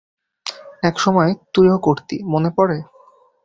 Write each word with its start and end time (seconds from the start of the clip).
একসময় 0.83 1.31
তুইও 1.53 1.77
করতি, 1.77 2.15
মনে 2.23 2.49
পড়ে? 2.57 2.77